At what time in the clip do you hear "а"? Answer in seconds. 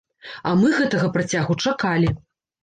0.51-0.53